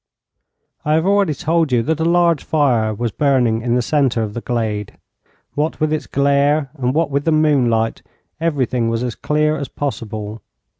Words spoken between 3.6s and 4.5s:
in the centre of the